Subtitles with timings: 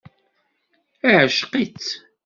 [1.09, 1.87] Iεceq-itt.